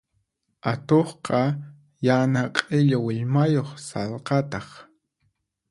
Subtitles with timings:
[0.71, 1.41] Atuqqa
[2.05, 4.67] yana q'illu willmayuq sallqataq.